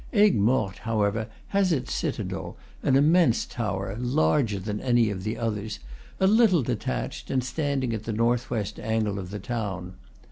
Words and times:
Aigues 0.13 0.35
Mortes, 0.39 0.79
however, 0.79 1.27
has 1.49 1.71
its 1.71 1.93
citadel, 1.93 2.57
an 2.81 2.95
immense 2.95 3.45
tower, 3.45 3.95
larger 3.99 4.57
than 4.57 4.81
any 4.81 5.11
of 5.11 5.23
the 5.23 5.37
others, 5.37 5.77
a 6.19 6.25
little 6.25 6.63
detached, 6.63 7.29
and 7.29 7.43
standing 7.43 7.93
at 7.93 8.05
the 8.05 8.11
north 8.13 8.49
west 8.49 8.79
angle 8.79 9.19
of 9.19 9.29
the 9.29 9.37
town. 9.37 9.93